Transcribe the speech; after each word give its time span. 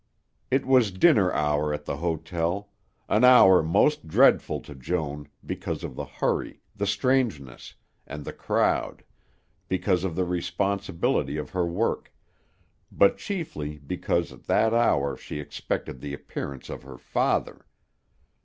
It 0.49 0.65
was 0.65 0.89
dinner 0.89 1.31
hour 1.31 1.71
at 1.75 1.85
the 1.85 1.97
hotel, 1.97 2.71
an 3.07 3.23
hour 3.23 3.61
most 3.61 4.07
dreadful 4.07 4.59
to 4.61 4.73
Joan 4.73 5.27
because 5.45 5.83
of 5.83 5.95
the 5.95 6.05
hurry, 6.05 6.59
the 6.75 6.87
strangeness, 6.87 7.75
and 8.07 8.25
the 8.25 8.33
crowd, 8.33 9.03
because 9.69 10.03
of 10.03 10.15
the 10.15 10.25
responsibility 10.25 11.37
of 11.37 11.51
her 11.51 11.67
work, 11.67 12.11
but 12.91 13.19
chiefly 13.19 13.77
because 13.77 14.31
at 14.33 14.45
that 14.45 14.73
hour 14.73 15.15
she 15.15 15.39
expected 15.39 16.01
the 16.01 16.15
appearance 16.15 16.67
of 16.71 16.81
her 16.81 16.97
father. 16.97 17.67